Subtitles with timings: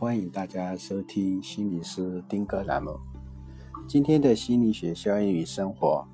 [0.00, 2.98] 欢迎大家收听心理师丁哥栏目。
[3.86, 6.06] 今天的心理学效应与生活，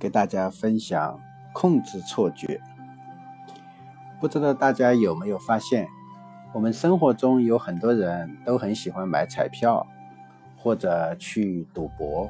[0.00, 1.16] 给大家分享
[1.52, 2.60] 控制错觉。
[4.20, 5.86] 不知道大家有没有发现，
[6.52, 9.86] 我们生活中有很多人都很喜欢买彩票
[10.56, 12.28] 或者去赌博，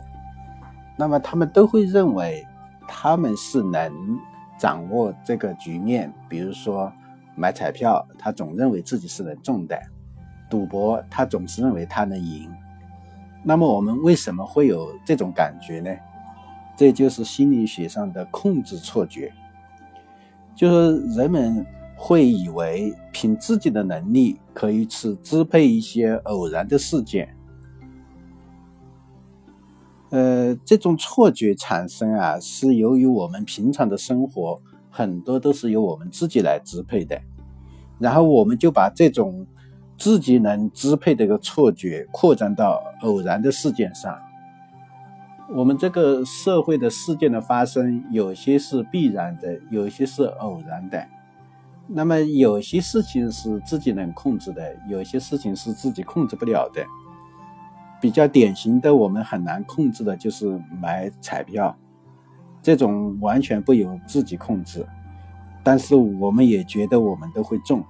[0.98, 2.46] 那么他们都会认为
[2.86, 3.90] 他们是能
[4.58, 6.12] 掌握这个局面。
[6.28, 6.92] 比如说
[7.34, 9.78] 买彩票，他总认为自己是能中的；
[10.50, 12.50] 赌博，他总是认为他能赢。
[13.42, 15.90] 那么我们为什么会有这种感觉呢？
[16.76, 19.32] 这就是心理学上的控制错觉，
[20.54, 21.64] 就是人们。
[22.02, 27.36] 会以为凭自己的能力可以去支配一些偶然的事件，
[30.08, 34.58] 呃，这种错觉产生啊，是由于我们平常的生活
[34.88, 37.20] 很多都是由我们自己来支配的，
[37.98, 39.46] 然后我们就把这种
[40.00, 44.18] 自己能支配的一个错觉扩展到偶然的事件上。
[45.54, 51.06] 我们这个社会的事件的发生，有些是必然的，有些是偶然的。
[51.86, 56.82] 那么有些事情是自己能控制的，有些事情是自己控制不了的。
[58.00, 61.76] 比较典型的，我们很难控制的就是买彩票，
[62.62, 64.86] 这种完全不由自己控制，
[65.62, 67.84] 但是我们也觉得我们都会中。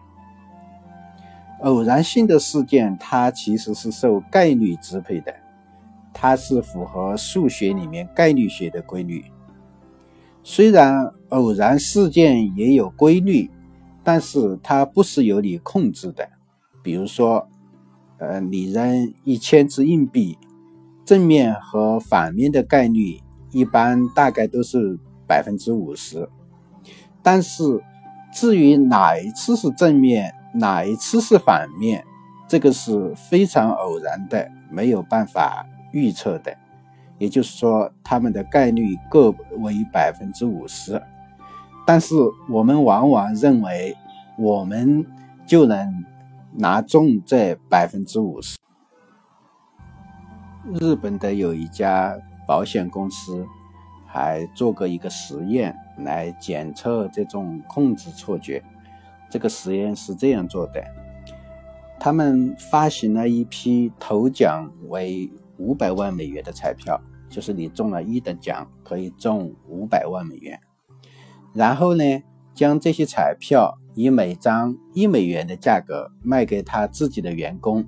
[1.62, 5.34] 偶然性的事件，它其实是受概率支配的，
[6.12, 9.24] 它是符合数学里面概率学的规律。
[10.42, 13.50] 虽然偶然事件也有规律。
[14.02, 16.26] 但是它不是由你控制的，
[16.82, 17.46] 比如说，
[18.16, 20.38] 呃，你扔一千只硬币，
[21.04, 23.20] 正面和反面的概率
[23.52, 26.26] 一般大概都是百分之五十，
[27.22, 27.62] 但是
[28.32, 32.04] 至于哪一次是正面，哪一次是反面，
[32.48, 36.56] 这个是非常偶然的，没有办法预测的，
[37.18, 41.00] 也就是说，它们的概率各为百分之五十。
[41.86, 42.14] 但是
[42.48, 43.96] 我们往往认为
[44.36, 45.04] 我们
[45.46, 46.04] 就能
[46.52, 48.58] 拿中这百分之五十。
[50.80, 53.44] 日本的有一家保险公司
[54.06, 58.62] 还做过一个实验来检测这种控制错觉。
[59.30, 60.82] 这个实验是这样做的：
[61.98, 70.58] 他们发行了一批头奖为五百万美元的彩票，就是你中了一等奖可以中五百万美元。
[71.52, 72.22] 然后呢，
[72.54, 77.86] 将这些彩票以每张一美元的价格卖给他自己的员工。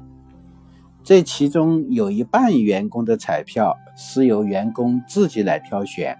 [1.05, 6.17] 这其中有一半员工的彩票是由员工自己来挑选，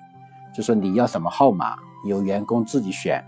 [0.53, 1.77] 就说你要什么号码，
[2.09, 3.25] 由员工自己选。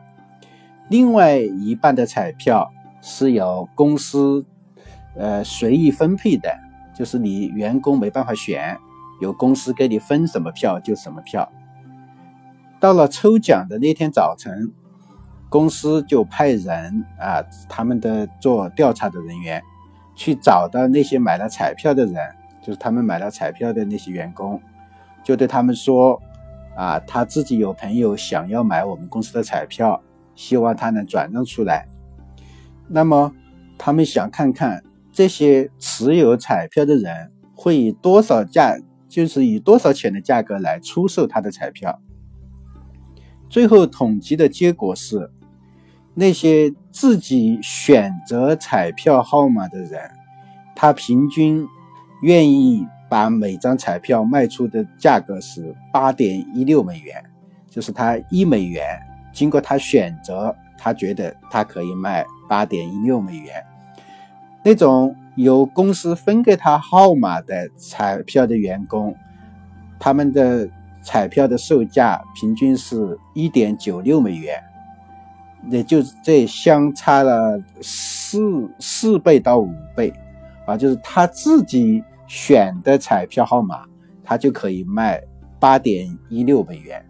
[0.89, 4.45] 另外一半的彩票是由公司
[5.17, 6.55] 呃随意分配的，
[6.95, 8.77] 就是你员工没办法选，
[9.21, 11.51] 由公司给你分什么票就什么票。
[12.79, 14.71] 到了抽奖的那天早晨，
[15.49, 19.63] 公司就派人啊，他们的做调查的人员
[20.15, 22.15] 去找到那些买了彩票的人，
[22.61, 24.61] 就是他们买了彩票的那些员工，
[25.23, 26.21] 就对他们说
[26.77, 30.03] ：“啊，他自己有朋友想要买我们公司的彩票，
[30.35, 31.87] 希望他能转让出来。
[32.89, 33.33] 那么
[33.79, 38.79] 他们想看看这些持有彩票的人会以多少价，
[39.09, 42.01] 就是以多少钱的价格来出售他的彩票。”
[43.49, 45.31] 最后统计的结果是，
[46.15, 50.11] 那些自己选择彩票号码的人，
[50.75, 51.65] 他平均
[52.23, 57.23] 愿意把每张彩票卖出的价格是八点一六美元，
[57.71, 58.85] 就是他一美元，
[59.35, 63.63] 经过他选择，他觉得他可以卖八点一六美元。
[64.65, 69.15] 那种由公司分给他号码的彩票的员工，
[69.99, 70.67] 他们的。
[71.07, 74.59] 彩票的售价平均是一点九六美元，
[75.69, 80.11] 也就是这相差了四四倍到五倍，
[80.67, 83.85] 啊，就是他自己选的彩票号码，
[84.23, 85.23] 他就可以卖
[85.61, 87.05] 八点一六美元，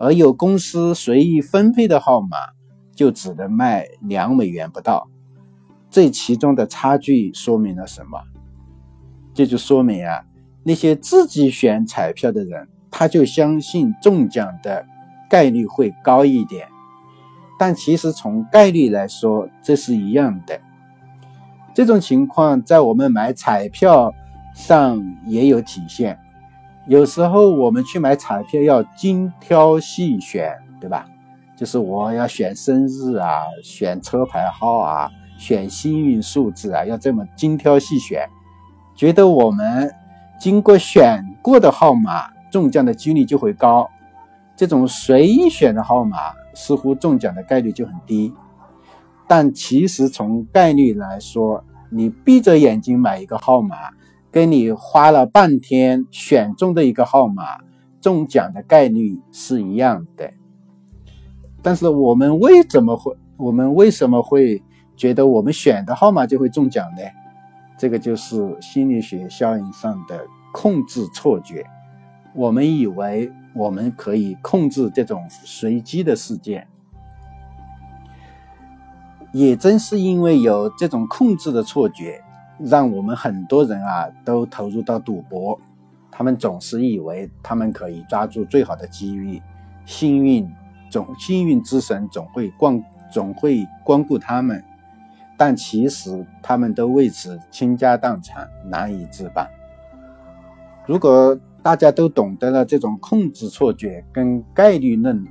[0.00, 2.36] 而有公司随意分配的号码，
[2.96, 5.08] 就只能卖两美元不到。
[5.90, 8.18] 这其中的差距说明了什么？
[9.34, 10.24] 这就说明啊，
[10.64, 12.66] 那些自己选彩票的人。
[12.92, 14.84] 他就相信中奖的
[15.30, 16.66] 概率会高一点，
[17.56, 20.60] 但其实从概率来说，这是一样的。
[21.72, 24.12] 这种情况在我们买彩票
[24.56, 26.18] 上也有体现。
[26.90, 31.06] 有时候我们去买彩票要精挑细选，对吧？
[31.56, 35.08] 就是我要选生日啊，选车牌号啊，
[35.38, 38.26] 选幸运数字啊，要这么精挑细选，
[38.96, 39.88] 觉得我们
[40.40, 43.88] 经过选过的号码中奖的几率就会高，
[44.56, 46.16] 这种随意选的号码
[46.54, 48.34] 似乎中奖的概率就很低。
[49.28, 53.76] 但其实从概率来说，你闭着眼睛买一个号码，
[54.30, 57.58] 跟你花了半天选中的一个号码
[58.00, 60.32] 中奖的概率是一样的。
[61.62, 64.62] 但是我们为什么会我们为什么会
[64.96, 67.02] 觉得我们选的号码就会中奖呢？
[67.76, 71.64] 这个就是心理学效应上的控制错觉。
[72.34, 76.66] 我们以为我们可以控制这种随机的事件。
[79.32, 82.22] 也正是因为有这种控制的错觉，
[82.62, 85.58] 让我们很多人啊都投入到赌博。
[86.10, 89.40] 他们总是以为他们可以抓住最好的机遇，
[89.86, 90.50] 幸运
[90.90, 94.62] 总幸运之神总会光总会光顾他们。
[95.36, 99.48] 但其实他们都为此倾家荡产，难以自拔。
[100.86, 105.26] 如果大家都懂得了这种控制错觉跟概率论，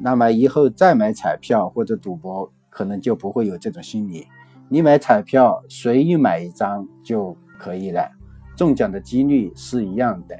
[0.00, 2.50] 那么以后再买彩票或者赌博。
[2.76, 4.26] 可能就不会有这种心理，
[4.68, 8.10] 你买彩票随意买一张就可以了，
[8.56, 10.36] 中奖的几率是一样的。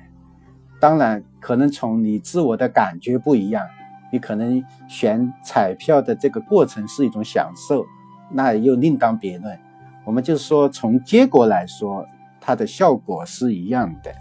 [0.80, 3.64] 当然，可能从你自我的感觉不一样，
[4.12, 7.84] 你可能选彩票的这个过程是一种享受，
[8.30, 9.58] 那又另当别论。
[10.04, 12.04] 我们就说从结果来说，
[12.40, 14.12] 它的效果是一样的，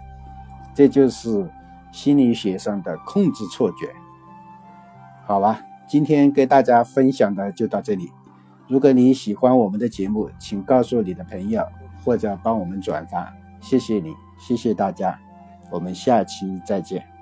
[0.74, 1.50] 这就是
[1.92, 3.92] 心理学上的控制错觉，
[5.26, 5.60] 好吧？
[5.86, 8.10] 今天跟大家分享的就到这里。
[8.66, 11.62] 如果你喜欢我们的节目，请告诉你的朋友
[12.04, 15.18] 或者帮我们转发，谢谢你，谢谢大家，
[15.70, 17.13] 我们下期再见。